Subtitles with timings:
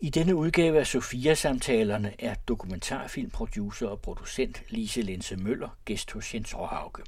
[0.00, 6.56] I denne udgave af Sofia-samtalerne er dokumentarfilmproducer og producent Lise Lense Møller gæst hos Jens
[6.56, 7.02] Råhauke.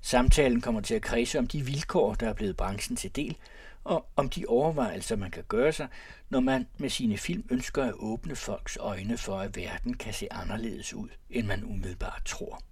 [0.00, 3.36] Samtalen kommer til at kredse om de vilkår, der er blevet branchen til del,
[3.84, 5.88] og om de overvejelser, man kan gøre sig,
[6.30, 10.32] når man med sine film ønsker at åbne folks øjne for, at verden kan se
[10.32, 12.62] anderledes ud, end man umiddelbart tror.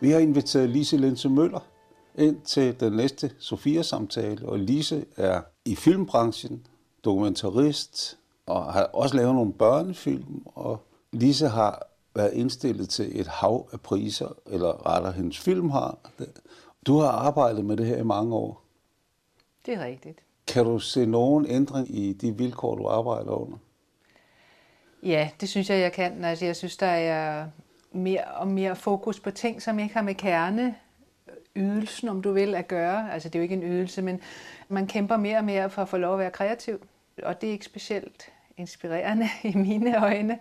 [0.00, 1.75] Vi har inviteret Lise Lense Møller
[2.18, 6.66] ind til den næste Sofia-samtale, og Lise er i filmbranchen,
[7.04, 13.68] dokumentarist, og har også lavet nogle børnefilm, og Lise har været indstillet til et hav
[13.72, 15.98] af priser, eller rettere hendes film har.
[16.86, 18.62] Du har arbejdet med det her i mange år.
[19.66, 20.18] Det er rigtigt.
[20.46, 23.56] Kan du se nogen ændring i de vilkår, du arbejder under?
[25.02, 26.24] Ja, det synes jeg, jeg kan.
[26.24, 27.46] Altså, jeg synes, der er
[27.92, 30.74] mere og mere fokus på ting, som ikke har med kerne
[31.56, 33.12] ydelsen, om du vil, at gøre.
[33.12, 34.20] Altså, det er jo ikke en ydelse, men
[34.68, 36.86] man kæmper mere og mere for at få lov at være kreativ.
[37.22, 40.38] Og det er ikke specielt inspirerende i mine øjne.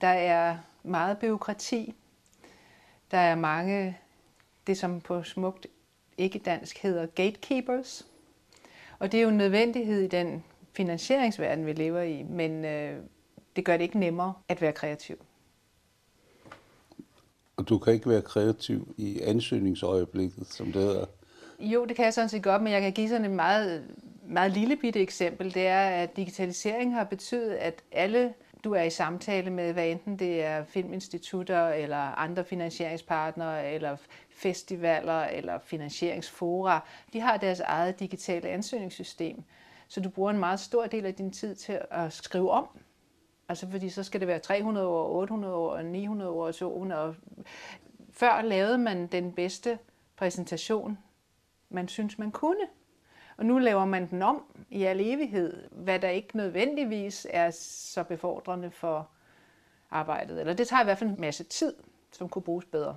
[0.00, 1.94] Der er meget byråkrati.
[3.10, 3.98] Der er mange,
[4.66, 5.66] det som på smukt
[6.18, 8.06] ikke dansk hedder gatekeepers.
[8.98, 13.02] Og det er jo en nødvendighed i den finansieringsverden, vi lever i, men øh,
[13.56, 15.16] det gør det ikke nemmere at være kreativ.
[17.56, 21.06] Og du kan ikke være kreativ i ansøgningsøjeblikket, som det hedder?
[21.58, 23.84] Jo, det kan jeg sådan set godt, men jeg kan give sådan et meget,
[24.28, 25.54] meget lille bitte eksempel.
[25.54, 30.18] Det er, at digitalisering har betydet, at alle du er i samtale med, hvad enten
[30.18, 33.96] det er filminstitutter eller andre finansieringspartnere eller
[34.30, 39.42] festivaler eller finansieringsfora, de har deres eget digitale ansøgningssystem.
[39.88, 42.68] Så du bruger en meget stor del af din tid til at skrive om.
[43.48, 46.68] Altså fordi så skal det være 300 år, 800 år, 900 år og så.
[46.68, 47.14] Og
[48.10, 49.78] før lavede man den bedste
[50.16, 50.98] præsentation,
[51.68, 52.66] man synes man kunne.
[53.36, 58.02] Og nu laver man den om i al evighed, hvad der ikke nødvendigvis er så
[58.02, 59.08] befordrende for
[59.90, 60.40] arbejdet.
[60.40, 61.74] Eller det tager i hvert fald en masse tid,
[62.12, 62.96] som kunne bruges bedre.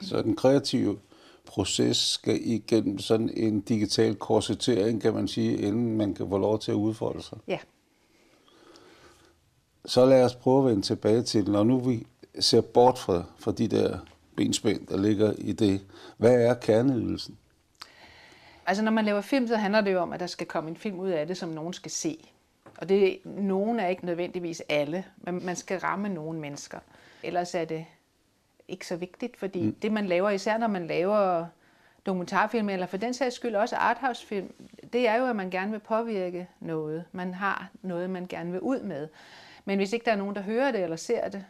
[0.00, 0.98] Så den kreative
[1.44, 6.58] proces skal igennem sådan en digital korsettering, kan man sige, inden man kan få lov
[6.58, 7.38] til at udfolde sig?
[7.46, 7.58] Ja.
[9.88, 12.06] Så lad os prøve at vende tilbage til, når nu vi
[12.40, 13.98] ser bort fra, fra de der
[14.36, 15.80] benspænd, der ligger i det.
[16.16, 17.38] Hvad er kerneydelsen?
[18.66, 20.76] Altså når man laver film, så handler det jo om, at der skal komme en
[20.76, 22.28] film ud af det, som nogen skal se.
[22.78, 26.78] Og det, nogen er ikke nødvendigvis alle, men man skal ramme nogle mennesker.
[27.22, 27.86] Ellers er det
[28.68, 29.74] ikke så vigtigt, fordi mm.
[29.74, 31.46] det man laver, især når man laver
[32.06, 34.52] dokumentarfilm, eller for den sags skyld også arthouse-film,
[34.92, 37.04] det er jo, at man gerne vil påvirke noget.
[37.12, 39.08] Man har noget, man gerne vil ud med.
[39.68, 41.44] Men hvis ikke der er nogen, der hører det eller ser det,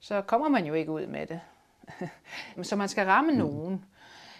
[0.00, 1.40] så kommer man jo ikke ud med det.
[2.62, 3.38] så man skal ramme mm.
[3.38, 3.84] nogen.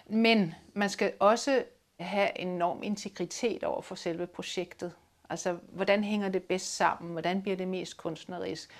[0.07, 1.63] Men man skal også
[1.99, 4.93] have enorm integritet over for selve projektet.
[5.29, 7.11] Altså, hvordan hænger det bedst sammen?
[7.11, 8.71] Hvordan bliver det mest kunstnerisk?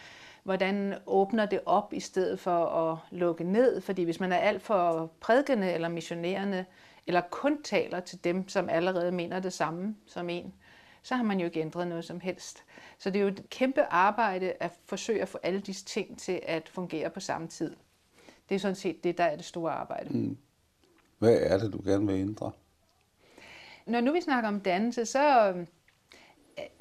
[0.43, 3.81] Hvordan åbner det op i stedet for at lukke ned?
[3.81, 6.65] Fordi hvis man er alt for prædikende eller missionerende,
[7.07, 10.53] eller kun taler til dem, som allerede mener det samme som en,
[11.09, 12.63] så har man jo ikke ændret noget som helst.
[12.97, 16.39] Så det er jo et kæmpe arbejde at forsøge at få alle disse ting til
[16.43, 17.75] at fungere på samme tid.
[18.49, 20.17] Det er sådan set det, der er det store arbejde.
[20.17, 20.37] Mm.
[21.19, 22.51] Hvad er det, du gerne vil ændre?
[23.85, 25.55] når nu vi snakker om dannelse, så,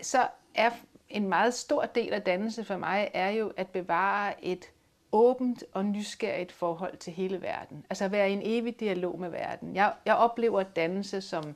[0.02, 0.70] så er
[1.08, 4.64] en meget stor del af dannelse for mig, er jo at bevare et
[5.12, 7.86] åbent og nysgerrigt forhold til hele verden.
[7.90, 9.76] Altså at være i en evig dialog med verden.
[9.76, 11.54] Jeg, jeg oplever dannelse som,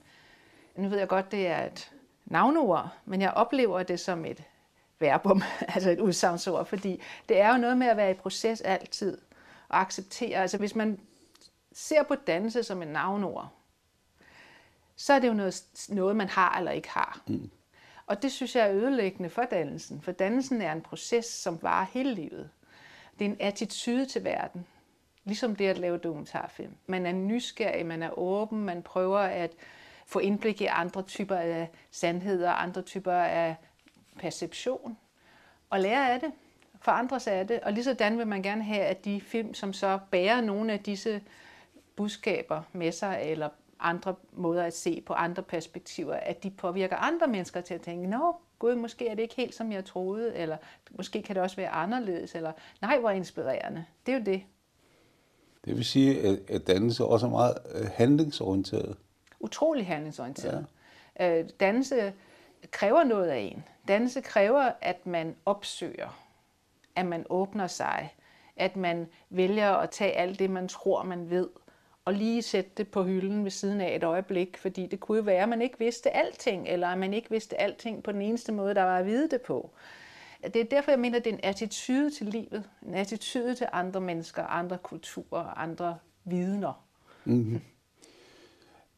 [0.77, 1.93] nu ved jeg godt, det er et
[2.32, 4.44] navnord, men jeg oplever det som et
[4.98, 5.43] verbum,
[5.75, 9.19] altså et udsagnsord, fordi det er jo noget med at være i proces altid
[9.69, 10.38] og acceptere.
[10.38, 11.00] Altså hvis man
[11.72, 13.48] ser på dannelse som et navnord,
[14.97, 17.22] så er det jo noget, noget man har eller ikke har.
[17.26, 17.50] Mm.
[18.06, 21.87] Og det synes jeg er ødelæggende for dannelsen, for dannelsen er en proces, som varer
[21.92, 22.50] hele livet.
[23.19, 24.66] Det er en attitude til verden,
[25.25, 26.75] ligesom det at lave dokumentarfilm.
[26.87, 29.50] Man er nysgerrig, man er åben, man prøver at
[30.12, 33.56] få indblik i andre typer af sandheder, andre typer af
[34.18, 34.97] perception,
[35.70, 36.32] og lære af det,
[36.80, 37.60] forandre sig af det.
[37.60, 40.80] Og lige sådan vil man gerne have, at de film, som så bærer nogle af
[40.80, 41.20] disse
[41.97, 43.48] budskaber med sig, eller
[43.80, 48.06] andre måder at se på andre perspektiver, at de påvirker andre mennesker til at tænke,
[48.06, 50.56] nå, gud, måske er det ikke helt, som jeg troede, eller
[50.91, 53.84] måske kan det også være anderledes, eller nej, hvor inspirerende.
[54.06, 54.42] Det er jo det.
[55.65, 58.97] Det vil sige, at dannelse også er meget øh, handlingsorienteret.
[59.42, 60.66] Utrolig handlingsorienteret.
[61.18, 61.39] Ja.
[61.39, 62.12] Øh, dannelse
[62.71, 63.65] kræver noget af en.
[63.89, 66.18] Dannelse kræver, at man opsøger,
[66.97, 68.15] at man åbner sig,
[68.56, 71.48] at man vælger at tage alt det, man tror, man ved,
[72.04, 75.24] og lige sætte det på hylden ved siden af et øjeblik, fordi det kunne jo
[75.24, 78.53] være, at man ikke vidste alting, eller at man ikke vidste alting på den eneste
[78.53, 79.71] måde, der var at vide det på.
[80.44, 83.66] Det er derfor, jeg mener, at det er en attitude til livet, en attitude til
[83.72, 86.84] andre mennesker, andre kulturer, andre vidner.
[87.24, 87.60] Mm-hmm.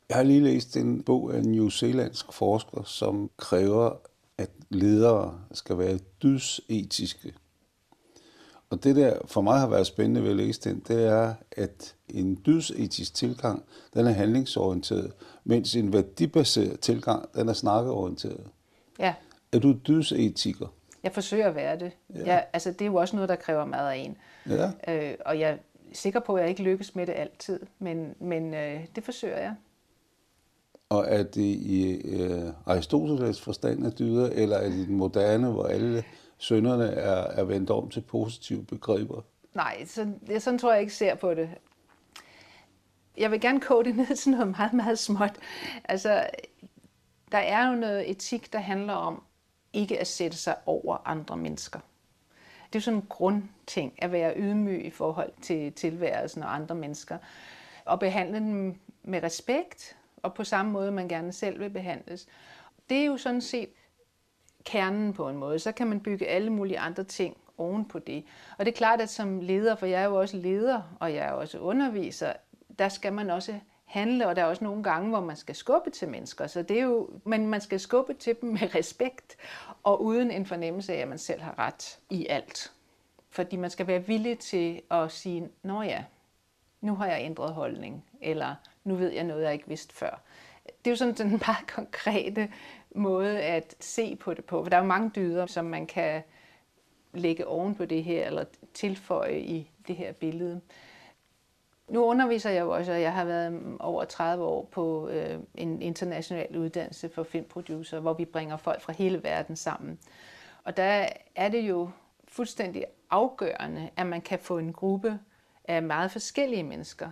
[0.08, 3.96] Jeg har lige læst en bog af en new zealandsk forsker, som kræver,
[4.38, 7.34] at ledere skal være dydsetiske.
[8.70, 11.94] Og det der for mig har været spændende ved at læse den, det er, at
[12.08, 13.64] en dydsetisk tilgang,
[13.94, 15.12] den er handlingsorienteret,
[15.44, 18.46] mens en værdibaseret tilgang, den er snakkeorienteret.
[18.98, 19.14] Ja.
[19.52, 20.66] Er du dydsetiker?
[21.02, 21.92] Jeg forsøger at være det.
[22.14, 22.26] Ja.
[22.26, 24.16] Jeg, altså, det er jo også noget, der kræver meget af en.
[24.48, 24.70] Ja.
[24.88, 25.56] Øh, og jeg er
[25.92, 29.54] sikker på, at jeg ikke lykkes med det altid, men, men øh, det forsøger jeg.
[30.94, 35.50] Og er det i øh, Aristoteles forstand af dyder, eller er det i den moderne,
[35.50, 36.04] hvor alle
[36.38, 39.22] sønderne er, er vendt om til positive begreber?
[39.54, 41.50] Nej, så, det, sådan tror jeg ikke ser på det.
[43.16, 45.38] Jeg vil gerne koge det ned til noget meget, meget småt.
[45.84, 46.26] Altså,
[47.32, 49.22] der er jo noget etik, der handler om
[49.72, 51.80] ikke at sætte sig over andre mennesker.
[52.66, 56.74] Det er jo sådan en grundting at være ydmyg i forhold til tilværelsen og andre
[56.74, 57.18] mennesker.
[57.84, 62.26] Og behandle dem med respekt, og på samme måde, man gerne selv vil behandles.
[62.90, 63.68] Det er jo sådan set
[64.64, 65.58] kernen på en måde.
[65.58, 68.24] Så kan man bygge alle mulige andre ting oven på det.
[68.58, 71.26] Og det er klart, at som leder, for jeg er jo også leder, og jeg
[71.26, 72.32] er også underviser,
[72.78, 75.90] der skal man også handle, og der er også nogle gange, hvor man skal skubbe
[75.90, 76.46] til mennesker.
[76.46, 79.36] Så det er jo, men man skal skubbe til dem med respekt,
[79.82, 82.72] og uden en fornemmelse af, at man selv har ret i alt.
[83.30, 86.04] Fordi man skal være villig til at sige, nå ja,
[86.80, 90.20] nu har jeg ændret holdning, eller nu ved jeg noget, jeg ikke vidste før.
[90.66, 92.48] Det er jo sådan en meget konkrete
[92.94, 96.22] måde at se på det på, for der er jo mange dyder, som man kan
[97.12, 98.44] lægge oven på det her, eller
[98.74, 100.60] tilføje i det her billede.
[101.88, 105.82] Nu underviser jeg jo også, og jeg har været over 30 år på øh, en
[105.82, 109.98] international uddannelse for filmproducer, hvor vi bringer folk fra hele verden sammen.
[110.64, 111.90] Og der er det jo
[112.28, 115.18] fuldstændig afgørende, at man kan få en gruppe
[115.64, 117.10] af meget forskellige mennesker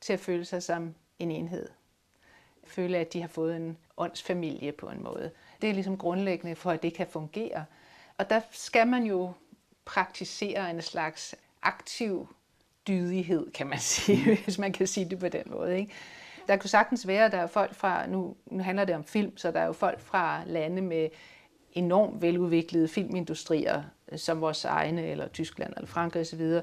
[0.00, 1.68] til at føle sig som en enhed.
[2.64, 5.30] Føle, at de har fået en åndsfamilie på en måde.
[5.62, 7.64] Det er ligesom grundlæggende for, at det kan fungere.
[8.18, 9.32] Og der skal man jo
[9.84, 12.34] praktisere en slags aktiv
[12.88, 15.78] dydighed, kan man sige, hvis man kan sige det på den måde.
[15.78, 15.92] Ikke?
[16.48, 19.36] Der kunne sagtens være, at der er folk fra, nu, nu handler det om film,
[19.36, 21.08] så der er jo folk fra lande med
[21.72, 23.82] enormt veludviklede filmindustrier,
[24.12, 26.60] øh, som vores egne, eller Tyskland, eller Frankrig osv.,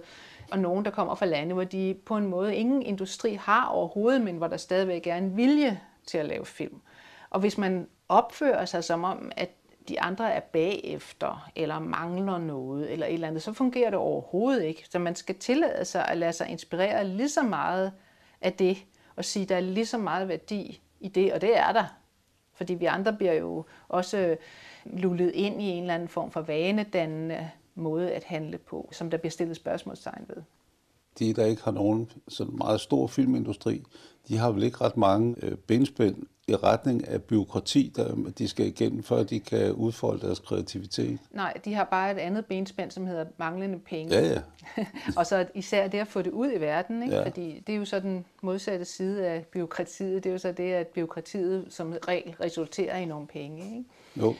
[0.51, 4.21] og nogen, der kommer fra lande, hvor de på en måde ingen industri har overhovedet,
[4.21, 6.81] men hvor der stadigvæk er en vilje til at lave film.
[7.29, 9.49] Og hvis man opfører sig som om, at
[9.89, 14.63] de andre er bagefter, eller mangler noget, eller et eller andet, så fungerer det overhovedet
[14.63, 14.85] ikke.
[14.89, 17.93] Så man skal tillade sig at lade sig inspirere lige så meget
[18.41, 18.77] af det,
[19.15, 21.85] og sige, at der er lige så meget værdi i det, og det er der.
[22.53, 24.37] Fordi vi andre bliver jo også
[24.85, 27.49] lullet ind i en eller anden form for vanedannende
[27.79, 30.43] måde at handle på, som der bliver stillet spørgsmålstegn ved.
[31.19, 33.83] De, der ikke har nogen sådan meget stor filmindustri,
[34.27, 36.15] de har vel ikke ret mange øh, benspænd
[36.47, 41.19] i retning af byråkrati, der de skal igennem, før de kan udfolde deres kreativitet.
[41.31, 44.15] Nej, de har bare et andet benspænd, som hedder manglende penge.
[44.15, 44.41] Ja, ja.
[45.17, 47.15] og så især det at få det ud i verden, ikke?
[47.15, 47.25] Ja.
[47.25, 50.23] fordi det er jo så den modsatte side af byråkratiet.
[50.23, 53.63] Det er jo så det, at byråkratiet som regel resulterer i nogle penge.
[53.63, 53.83] Ikke?
[54.17, 54.27] Jo.
[54.27, 54.35] Men,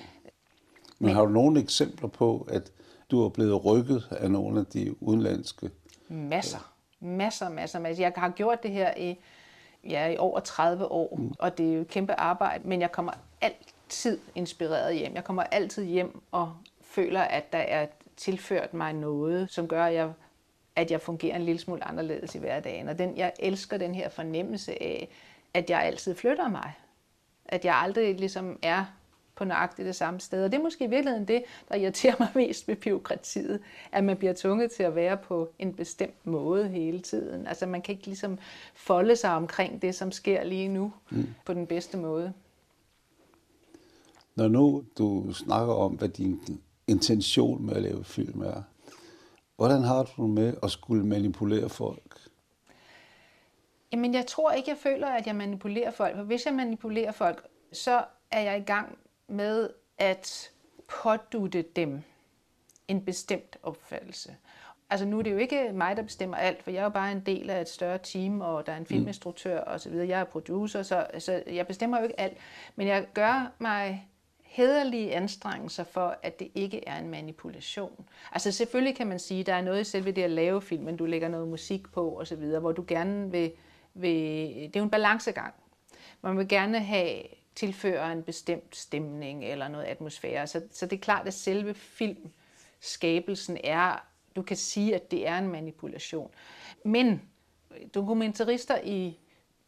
[1.00, 2.72] Men har du nogle eksempler på, at
[3.12, 5.70] du er blevet rykket af nogle af de udenlandske?
[6.08, 6.74] Masser.
[7.00, 8.04] Masser, masser, masser.
[8.04, 9.18] Jeg har gjort det her i
[9.84, 11.34] ja, i over 30 år, mm.
[11.40, 13.12] og det er jo et kæmpe arbejde, men jeg kommer
[13.42, 15.16] altid inspireret hjem.
[15.16, 17.88] Jeg kommer altid hjem og føler, at der er
[18.18, 20.12] tilført mig noget, som gør, at jeg,
[20.76, 22.90] at jeg fungerer en lille smule anderledes i hverdagen.
[22.90, 25.10] Og den, jeg elsker den her fornemmelse af,
[25.54, 26.74] at jeg altid flytter mig.
[27.46, 28.86] At jeg aldrig ligesom er
[29.40, 30.44] på nøjagtigt det samme sted.
[30.44, 33.60] Og det er måske i virkeligheden det, der irriterer mig mest ved byråkratiet,
[33.92, 37.48] at man bliver tvunget til at være på en bestemt måde hele tiden.
[37.48, 38.38] Altså man kan ikke ligesom
[38.74, 41.28] folde sig omkring det, som sker lige nu mm.
[41.46, 42.34] på den bedste måde.
[44.36, 46.42] Når nu du snakker om, hvad din
[46.88, 48.62] intention med at lave film er,
[49.56, 52.18] hvordan har du med at skulle manipulere folk?
[53.92, 56.16] Jamen, jeg tror ikke, jeg føler, at jeg manipulerer folk.
[56.16, 58.98] For hvis jeg manipulerer folk, så er jeg i gang
[59.30, 60.52] med at
[60.88, 62.02] pådute dem
[62.88, 64.36] en bestemt opfattelse.
[64.90, 67.12] Altså nu er det jo ikke mig, der bestemmer alt, for jeg er jo bare
[67.12, 68.88] en del af et større team, og der er en mm.
[68.88, 70.08] filminstruktør og så videre.
[70.08, 72.38] Jeg er producer, så, så jeg bestemmer jo ikke alt.
[72.76, 74.10] Men jeg gør mig
[74.44, 78.06] hederlige anstrengelser for, at det ikke er en manipulation.
[78.32, 80.98] Altså selvfølgelig kan man sige, at der er noget i selve det at lave filmen,
[80.98, 83.52] du lægger noget musik på og så videre, hvor du gerne vil
[83.94, 84.12] vil,
[84.56, 85.54] det er jo en balancegang.
[86.22, 87.22] Man vil gerne have
[87.56, 90.48] tilfører en bestemt stemning eller noget atmosfære.
[90.48, 95.38] Så, så det er klart, at selve filmskabelsen er, du kan sige, at det er
[95.38, 96.32] en manipulation.
[96.86, 97.22] Men
[97.94, 99.20] dokumentarister i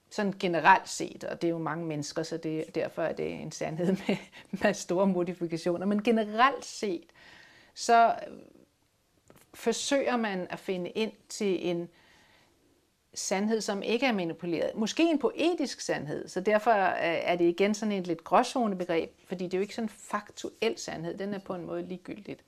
[0.09, 3.51] sådan generelt set, og det er jo mange mennesker, så det, derfor er det en
[3.51, 4.17] sandhed med,
[4.51, 7.05] med store modifikationer, men generelt set,
[7.73, 8.15] så
[9.53, 11.89] forsøger man at finde ind til en
[13.13, 14.75] sandhed, som ikke er manipuleret.
[14.75, 19.11] Måske en poetisk sandhed, så derfor øh, er det igen sådan et lidt gråzone begreb,
[19.27, 22.43] fordi det er jo ikke sådan en faktuel sandhed, den er på en måde ligegyldigt.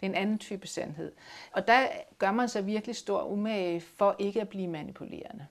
[0.00, 1.12] Det er en anden type sandhed.
[1.52, 1.86] Og der
[2.18, 5.46] gør man sig virkelig stor umage for ikke at blive manipulerende.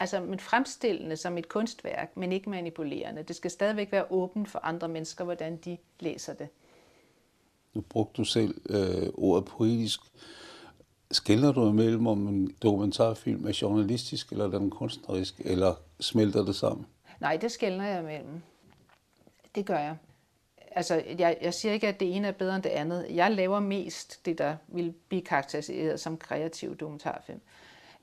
[0.00, 3.22] Altså, men fremstillende som et kunstværk, men ikke manipulerende.
[3.22, 6.48] Det skal stadigvæk være åbent for andre mennesker, hvordan de læser det.
[7.74, 10.00] Nu brugte du selv øh, ordet poetisk.
[11.12, 16.86] Skiller du imellem, om en dokumentarfilm er journalistisk, eller den kunstnerisk, eller smelter det sammen?
[17.20, 18.42] Nej, det skælder jeg imellem.
[19.54, 19.96] Det gør jeg.
[20.70, 23.06] Altså, jeg, jeg siger ikke, at det ene er bedre end det andet.
[23.10, 27.40] Jeg laver mest det, der vil blive karakteriseret som kreativ dokumentarfilm.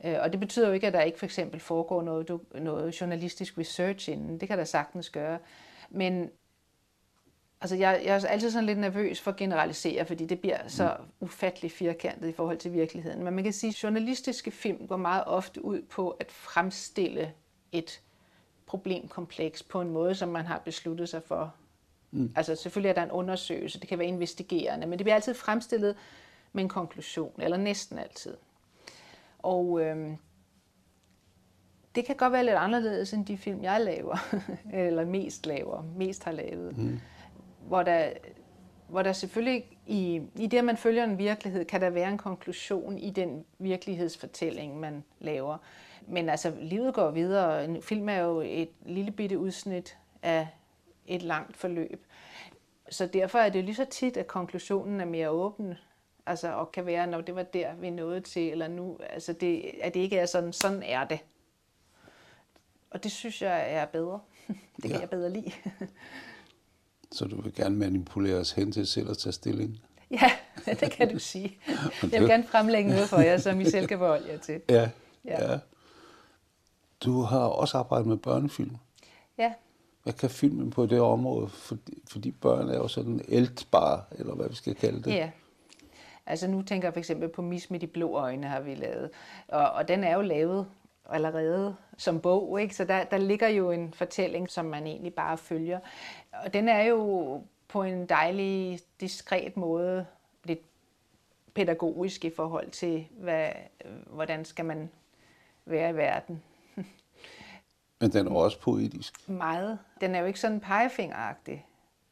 [0.06, 3.58] Øh, og det betyder jo ikke, at der ikke for eksempel foregår noget, noget journalistisk
[3.58, 4.40] research inden.
[4.40, 5.40] Det kan der sagtens gøre.
[5.90, 6.30] Men
[7.62, 10.96] altså jeg, jeg er altid sådan lidt nervøs for at generalisere, fordi det bliver så
[11.00, 11.06] mm.
[11.20, 13.24] ufattelig firkantet i forhold til virkeligheden.
[13.24, 17.34] Men man kan sige, at journalistiske film går meget ofte ud på at fremstille
[17.72, 18.02] et
[18.66, 21.54] problemkompleks på en måde, som man har besluttet sig for.
[22.12, 22.34] Mm.
[22.36, 25.96] Altså selvfølgelig er der en undersøgelse, det kan være investigerende, men det bliver altid fremstillet
[26.54, 28.38] med en konklusion, eller næsten altid.
[29.40, 30.18] Og øhm,
[31.96, 34.36] det kan godt være lidt anderledes end de film, jeg laver,
[34.74, 36.78] eller mest laver, mest har lavet.
[36.78, 37.00] Mm.
[37.70, 38.10] Hvor, der,
[38.88, 42.18] hvor der selvfølgelig i, i det, at man følger en virkelighed, kan der være en
[42.18, 45.58] konklusion i den virkelighedsfortælling, man laver.
[46.08, 47.66] Men altså, livet går videre.
[47.66, 50.48] En film er jo et lille bitte udsnit af
[51.08, 52.06] et langt forløb.
[52.90, 55.76] Så derfor er det lige så tit, at konklusionen er mere åben
[56.30, 59.72] Altså, og kan være, når det var der, vi nåede til, eller nu, altså det,
[59.82, 61.20] at det ikke er sådan, sådan er det.
[62.90, 64.20] Og det synes jeg er bedre.
[64.76, 65.00] Det kan ja.
[65.00, 65.52] jeg bedre lide.
[67.12, 69.82] Så du vil gerne manipulere os hen til selv at tage stilling?
[70.12, 70.32] Ja,
[70.80, 71.58] det kan du sige.
[72.12, 74.62] Jeg vil gerne fremlægge noget for jer, som I selv kan forholde jer til.
[74.70, 74.90] Ja,
[75.26, 75.52] ja.
[75.52, 75.60] ja.
[77.04, 78.76] Du har også arbejdet med børnefilm.
[79.38, 79.54] Ja.
[80.04, 81.50] Hvad kan filmen på det område?
[81.50, 85.12] Fordi, fordi børn er jo sådan eltbare, eller hvad vi skal kalde det.
[85.12, 85.30] Ja,
[86.30, 89.10] Altså nu tænker jeg for eksempel på Mis med de blå øjne har vi lavet.
[89.48, 90.66] Og, og den er jo lavet
[91.12, 92.76] allerede som bog, ikke?
[92.76, 95.80] så der, der ligger jo en fortælling, som man egentlig bare følger.
[96.32, 100.06] Og den er jo på en dejlig, diskret måde
[100.44, 100.62] lidt
[101.54, 103.50] pædagogisk i forhold til, hvad,
[104.06, 104.90] hvordan skal man
[105.66, 106.44] være i verden.
[108.00, 109.30] Men den er også poetisk.
[109.30, 109.80] Meget.
[110.02, 111.66] Den er jo ikke sådan pegefingeragtig,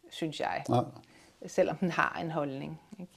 [0.10, 0.64] synes jeg.
[0.70, 0.84] Nej.
[1.46, 2.82] Selvom den har en holdning.
[3.00, 3.17] Ikke?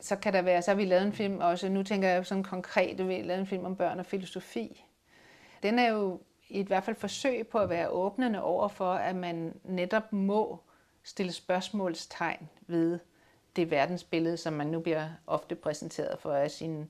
[0.00, 2.44] Så kan der være, så har vi lavet en film også, nu tænker jeg sådan
[2.44, 4.84] konkret, vi har lavet en film om børn og filosofi.
[5.62, 9.54] Den er jo i hvert fald forsøg på at være åbnende over for, at man
[9.64, 10.60] netop må
[11.02, 12.98] stille spørgsmålstegn ved
[13.56, 16.86] det verdensbillede, som man nu bliver ofte præsenteret for af sine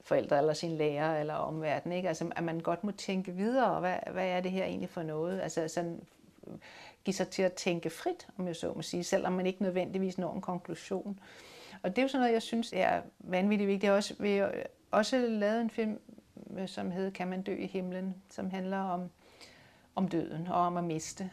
[0.00, 1.92] forældre eller sine lærere eller omverden.
[1.92, 2.08] Ikke?
[2.08, 5.40] Altså, at man godt må tænke videre, hvad, hvad er det her egentlig for noget?
[5.40, 6.02] Altså sådan
[6.46, 6.54] øh,
[7.04, 10.18] give sig til at tænke frit, om jeg så må sige, selvom man ikke nødvendigvis
[10.18, 11.20] når en konklusion.
[11.82, 13.84] Og det er jo sådan noget, jeg synes er vanvittigt vigtigt.
[13.84, 14.52] Jeg også, vi har
[14.90, 16.00] også lavet en film,
[16.58, 19.10] øh, som hedder Kan man dø i himlen, som handler om,
[19.94, 21.30] om døden og om at miste.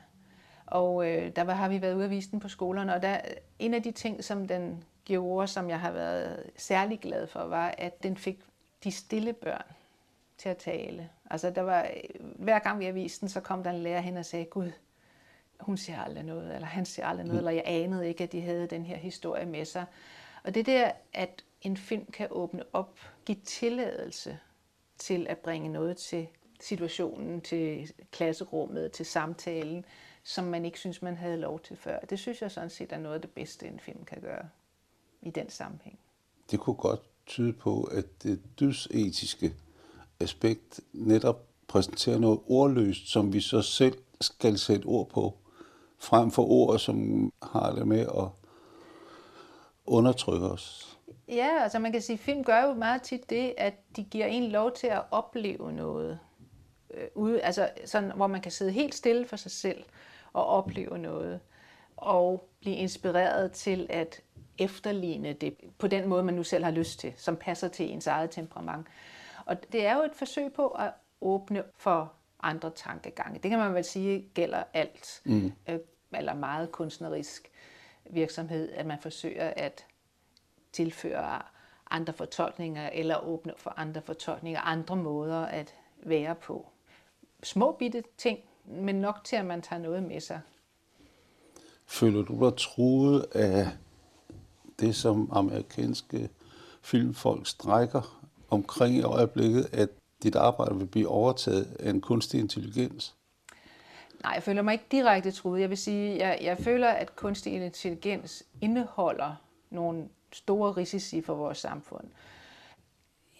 [0.66, 3.18] Og øh, der har vi været ude og vise den på skolerne, og der,
[3.60, 7.76] en af de ting, som den gjorde, som jeg har været særlig glad for, var,
[7.78, 8.40] at den fik
[8.84, 9.66] de stille børn
[10.38, 11.10] til at tale.
[11.30, 11.88] Altså der var,
[12.20, 14.72] hver gang vi har vist den, så kom der en lærer hen og sagde, Gud,
[15.60, 17.48] hun siger aldrig noget, eller han siger aldrig noget, mm.
[17.48, 19.86] eller jeg anede ikke, at de havde den her historie med sig.
[20.46, 24.40] Og det der, at en film kan åbne op, give tilladelse
[24.98, 26.28] til at bringe noget til
[26.60, 29.86] situationen, til klasserummet, til samtalen,
[30.24, 32.00] som man ikke synes, man havde lov til før.
[32.00, 34.50] Det synes jeg sådan set er noget af det bedste, en film kan gøre
[35.22, 36.00] i den sammenhæng.
[36.52, 39.54] Det kunne godt tyde på, at det dysetiske
[40.20, 45.38] aspekt netop præsenterer noget ordløst, som vi så selv skal sætte ord på,
[45.98, 48.45] frem for ord, som har det med at
[49.88, 50.98] undertrykke os.
[51.28, 54.26] Ja, altså man kan sige, at film gør jo meget tit det, at de giver
[54.26, 56.20] en lov til at opleve noget.
[56.94, 59.84] Øh, ude, altså sådan, hvor man kan sidde helt stille for sig selv
[60.34, 61.40] og opleve noget.
[61.98, 64.22] Og blive inspireret til at
[64.58, 68.08] efterligne det på den måde, man nu selv har lyst til, som passer til ens
[68.08, 68.88] eget temperament.
[69.46, 72.14] Og det er jo et forsøg på at åbne for
[72.44, 73.40] andre tankegange.
[73.40, 75.52] Det kan man vel sige gælder alt, mm.
[75.70, 75.80] øh,
[76.14, 77.52] eller meget kunstnerisk
[78.10, 79.86] virksomhed, at man forsøger at
[80.72, 81.42] tilføre
[81.90, 86.68] andre fortolkninger, eller åbne for andre fortolkninger, andre måder at være på.
[87.44, 90.42] Små bitte ting, men nok til, at man tager noget med sig.
[91.86, 93.68] Føler du dig truet af
[94.80, 96.30] det, som amerikanske
[96.82, 99.90] filmfolk strækker omkring i øjeblikket, at
[100.24, 103.16] dit arbejde vil blive overtaget af en kunstig intelligens?
[104.26, 105.62] Nej, jeg føler mig ikke direkte truet.
[105.62, 109.36] Jeg vil sige, jeg, jeg føler, at kunstig intelligens indeholder
[109.70, 112.08] nogle store risici for vores samfund.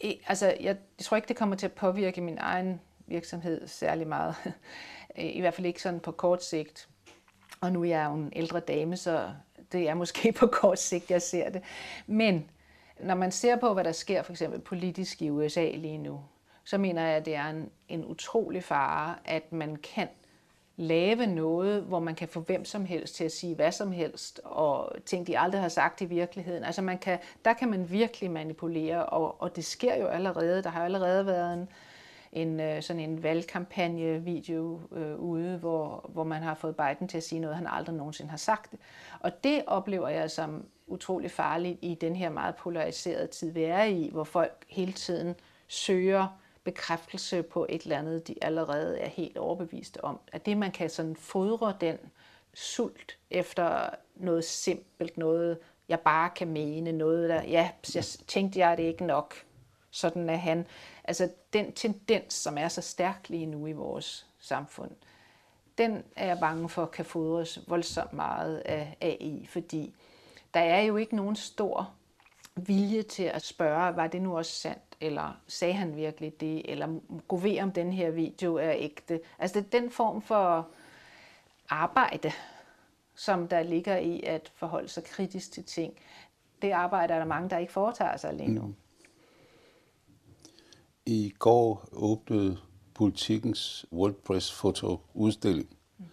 [0.02, 4.08] I, altså, jeg, jeg tror ikke, det kommer til at påvirke min egen virksomhed særlig
[4.08, 4.36] meget.
[5.18, 6.90] I hvert fald ikke sådan på kort sigt.
[7.62, 9.30] Og nu er jeg jo en ældre dame, så
[9.72, 11.62] det er måske på kort sigt, jeg ser det.
[12.08, 12.50] Men
[13.00, 16.22] når man ser på, hvad der sker for eksempel politisk i USA lige nu,
[16.64, 20.08] så mener jeg, at det er en, en utrolig fare, at man kan
[20.78, 24.42] lave noget, hvor man kan få hvem som helst til at sige hvad som helst,
[24.44, 26.64] og ting, de aldrig har sagt i virkeligheden.
[26.64, 30.64] Altså man kan, der kan man virkelig manipulere, og, og det sker jo allerede.
[30.64, 31.70] Der har allerede været en,
[32.32, 37.24] en øh, sådan en valgkampagne-video øh, ude, hvor, hvor man har fået Biden til at
[37.24, 38.74] sige noget, han aldrig nogensinde har sagt.
[39.20, 43.84] Og det oplever jeg som utrolig farligt i den her meget polariserede tid, vi er
[43.84, 45.36] i, hvor folk hele tiden
[45.68, 46.28] søger
[46.66, 50.20] bekræftelse på et eller andet, de allerede er helt overbeviste om.
[50.32, 51.98] At det, man kan sådan fodre den
[52.54, 55.58] sult efter noget simpelt, noget
[55.90, 59.36] jeg bare kan mene, noget der, ja, jeg tænkte jeg det ikke nok.
[59.92, 60.68] Sådan er han.
[61.04, 64.92] Altså den tendens, som er så stærk lige nu i vores samfund,
[65.78, 69.96] den er jeg bange for kan fodres voldsomt meget af AI, fordi
[70.54, 71.94] der er jo ikke nogen stor
[72.56, 77.00] vilje til at spørge, var det nu også sandt, eller sagde han virkelig det, eller
[77.28, 79.20] gå ved om den her video er ægte.
[79.40, 80.68] Altså det er den form for
[81.70, 82.32] arbejde,
[83.16, 85.94] som der ligger i at forholde sig kritisk til ting.
[86.62, 88.62] Det arbejde er der mange, der ikke foretager sig lige nu.
[88.62, 88.76] Mm.
[91.06, 92.58] I går åbnede
[92.94, 96.06] politikens WordPress-fotoudstilling, mm.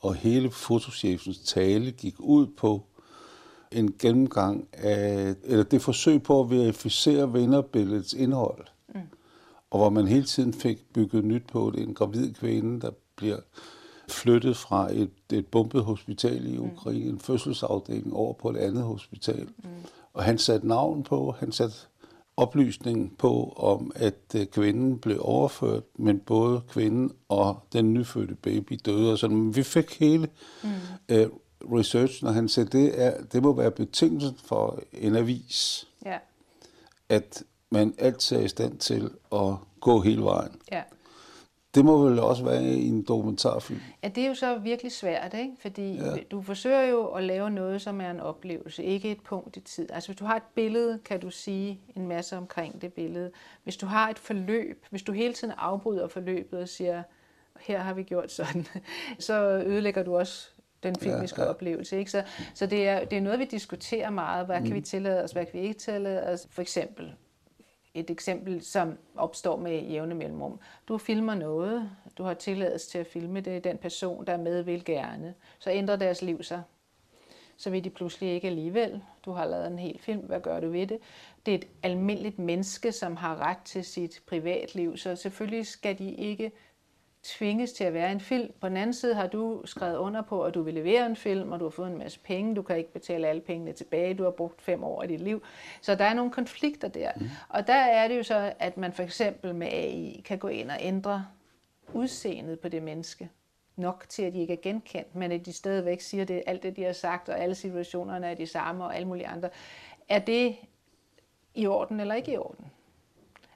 [0.00, 2.86] og hele fotochefens tale gik ud på
[3.74, 8.66] en gennemgang af, eller det forsøg på at verificere vinderbilledets indhold.
[8.94, 9.00] Mm.
[9.70, 11.82] Og hvor man hele tiden fik bygget nyt på det.
[11.82, 13.38] En gravid kvinde, der bliver
[14.08, 16.64] flyttet fra et, et bombet hospital i mm.
[16.64, 17.10] Ukraine, mm.
[17.10, 19.44] en fødselsafdeling, over på et andet hospital.
[19.44, 19.68] Mm.
[20.12, 21.76] Og han satte navn på, han satte
[22.36, 28.80] oplysning på, om at øh, kvinden blev overført, men både kvinden og den nyfødte baby
[28.84, 29.12] døde.
[29.12, 29.36] Og sådan.
[29.36, 30.28] Men vi fik hele
[30.62, 30.70] mm.
[31.08, 31.28] øh,
[31.72, 36.18] research, når han siger, det, er, det må være betingelsen for en avis, ja.
[37.08, 40.60] at man altid er i stand til at gå hele vejen.
[40.72, 40.82] Ja.
[41.74, 43.80] Det må vel også være i en dokumentarfilm.
[44.02, 45.52] Ja, det er jo så virkelig svært, ikke?
[45.60, 46.16] fordi ja.
[46.30, 49.88] du forsøger jo at lave noget, som er en oplevelse, ikke et punkt i tid.
[49.92, 53.30] Altså hvis du har et billede, kan du sige en masse omkring det billede.
[53.64, 57.02] Hvis du har et forløb, hvis du hele tiden afbryder forløbet og siger,
[57.60, 58.66] her har vi gjort sådan,
[59.18, 60.48] så ødelægger du også
[60.84, 61.50] den filmiske ja, ja.
[61.50, 61.98] oplevelse.
[61.98, 62.10] Ikke?
[62.10, 62.22] Så,
[62.54, 64.46] så det, er, det er noget, vi diskuterer meget.
[64.46, 64.66] Hvad mm.
[64.66, 66.48] kan vi tillade os, hvad kan vi ikke tillade os?
[66.50, 67.14] For eksempel,
[67.94, 70.60] et eksempel, som opstår med jævne mellemrum.
[70.88, 74.62] Du filmer noget, du har tilladelse til at filme det, den person, der er med,
[74.62, 75.34] vil gerne.
[75.58, 76.62] Så ændrer deres liv sig.
[77.56, 79.02] Så vil de pludselig ikke alligevel.
[79.24, 80.98] Du har lavet en hel film, hvad gør du ved det?
[81.46, 86.14] Det er et almindeligt menneske, som har ret til sit privatliv, så selvfølgelig skal de
[86.14, 86.52] ikke
[87.24, 88.52] tvinges til at være en film.
[88.60, 91.52] På den anden side har du skrevet under på, at du vil levere en film,
[91.52, 92.54] og du har fået en masse penge.
[92.54, 94.14] Du kan ikke betale alle pengene tilbage.
[94.14, 95.42] Du har brugt fem år af dit liv.
[95.80, 97.10] Så der er nogle konflikter der.
[97.16, 97.26] Mm.
[97.48, 100.70] Og der er det jo så, at man for eksempel med AI kan gå ind
[100.70, 101.26] og ændre
[101.92, 103.30] udseendet på det menneske
[103.76, 106.76] nok til, at de ikke er genkendt, men at de stadigvæk siger det, alt det,
[106.76, 109.48] de har sagt, og alle situationerne er de samme, og alle mulige andre.
[110.08, 110.56] Er det
[111.54, 112.70] i orden eller ikke i orden?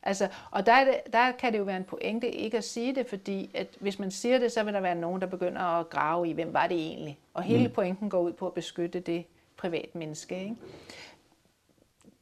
[0.03, 3.07] Altså, og der, det, der kan det jo være en pointe ikke at sige det,
[3.07, 6.29] fordi at hvis man siger det, så vil der være nogen, der begynder at grave
[6.29, 7.19] i, hvem var det egentlig?
[7.35, 7.75] Og hele mm.
[7.75, 9.25] pointen går ud på at beskytte det
[9.57, 10.41] privat menneske.
[10.43, 10.57] Ikke?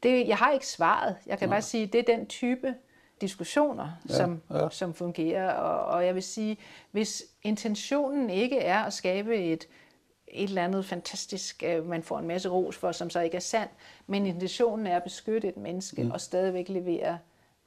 [0.03, 1.17] Det, jeg har ikke svaret.
[1.27, 1.55] Jeg kan ja.
[1.55, 2.75] bare sige, at det er den type
[3.21, 4.69] diskussioner, ja, som, ja.
[4.71, 5.53] som fungerer.
[5.53, 6.59] Og, og jeg vil sige,
[6.91, 9.69] hvis intentionen ikke er at skabe et,
[10.29, 13.41] et eller andet fantastisk, øh, man får en masse ros for, som så ikke er
[13.41, 13.69] sand,
[14.07, 16.11] men intentionen er at beskytte et menneske mm.
[16.11, 17.19] og stadigvæk levere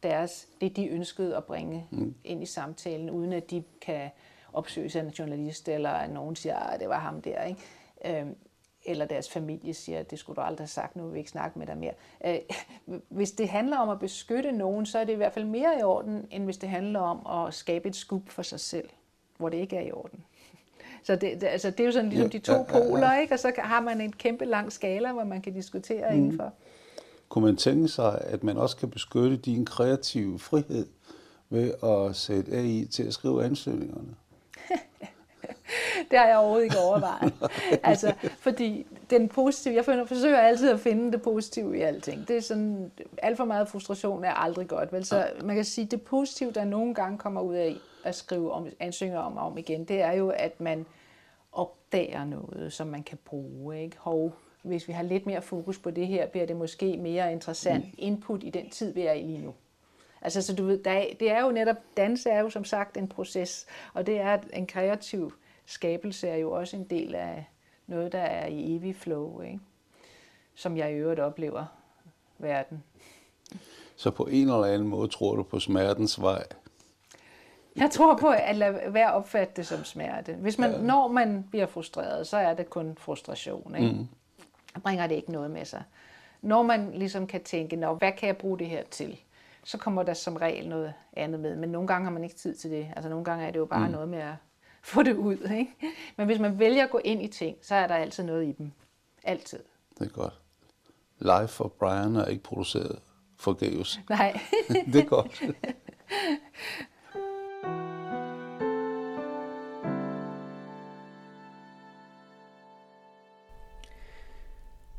[0.04, 2.16] deres, det, de ønskede at bringe mm.
[2.24, 4.10] ind i samtalen, uden at de kan
[4.54, 7.44] opsøges af en journalist, eller at nogen siger, at ah, det var ham der.
[7.44, 7.62] Ikke?
[8.06, 8.36] Øhm,
[8.86, 11.30] eller deres familie siger, at det skulle du aldrig have sagt, nu vil vi ikke
[11.30, 11.94] snakke med dig mere.
[12.26, 12.38] Øh,
[13.18, 15.84] hvis det handler om at beskytte nogen, så er det i hvert fald mere i
[15.84, 18.90] orden, end hvis det handler om at skabe et skub for sig selv,
[19.38, 20.24] hvor det ikke er i orden.
[21.04, 23.14] Så det, det, altså, det er jo sådan ligesom ja, de to ja, poler, ja,
[23.14, 23.22] ja.
[23.22, 23.34] ikke?
[23.34, 26.18] og så har man en kæmpe lang skala, hvor man kan diskutere mm.
[26.18, 26.54] indenfor.
[27.30, 30.88] Kunne man tænke sig, at man også kan beskytte din kreative frihed
[31.50, 34.15] ved at sætte AI til at skrive ansøgningerne?
[36.12, 37.34] det har jeg overhovedet ikke overvejet.
[37.84, 42.28] altså, fordi den positive, jeg forsøger altid at finde det positive i alting.
[42.28, 44.94] Det er sådan, alt for meget frustration er aldrig godt.
[44.94, 45.06] Vel?
[45.06, 48.68] Så man kan sige, det positive, der nogle gange kommer ud af at skrive om,
[48.80, 50.86] ansøgninger om og om igen, det er jo, at man
[51.52, 53.84] opdager noget, som man kan bruge.
[53.84, 53.98] Ikke?
[54.00, 57.86] Hov, hvis vi har lidt mere fokus på det her, bliver det måske mere interessant
[57.86, 57.93] mm.
[57.98, 59.54] input i den tid, vi er i lige nu.
[60.22, 62.98] Altså, så du ved, der er, det er jo netop, danse er jo som sagt
[62.98, 65.34] en proces, og det er en kreativ
[65.65, 67.45] skabelse er jo også en del af
[67.88, 69.60] noget, der er i evig flow, ikke?
[70.56, 71.65] som jeg i øvrigt oplever
[72.38, 72.84] verden.
[73.95, 76.45] Så på en eller anden måde tror du på smertens vej?
[77.76, 80.34] Jeg tror på at lade være opfatte det som smerte.
[80.34, 80.82] Hvis man, ja.
[80.82, 83.76] Når man bliver frustreret, så er det kun frustration.
[83.76, 83.93] Ikke?
[83.93, 84.08] Mm.
[84.84, 85.84] Bringer det ikke noget med sig.
[86.41, 89.19] Når man ligesom kan tænke, Nå, hvad kan jeg bruge det her til?
[89.63, 91.55] Så kommer der som regel noget andet med.
[91.55, 92.88] Men nogle gange har man ikke tid til det.
[92.95, 93.91] Altså nogle gange er det jo bare mm.
[93.91, 94.36] noget med at
[94.82, 95.38] få det ud.
[95.38, 95.75] Ikke?
[96.17, 98.51] Men hvis man vælger at gå ind i ting, så er der altid noget i
[98.51, 98.71] dem.
[99.23, 99.60] Altid.
[99.99, 100.34] Det er godt.
[101.19, 102.99] Live for Brian er ikke produceret
[103.39, 103.99] forgæves.
[104.10, 104.39] Nej.
[104.93, 105.43] det er godt.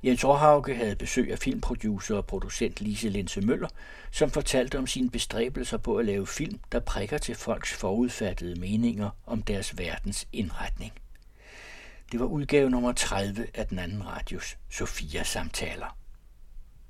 [0.02, 3.68] Jens Århauge havde besøg af filmproducer og producent Lise Linse Møller,
[4.10, 9.10] som fortalte om sine bestræbelser på at lave film, der prikker til folks forudfattede meninger
[9.26, 10.92] om deres verdens indretning.
[12.12, 15.99] Det var udgave nummer 30 af den anden radios Sofia Samtaler.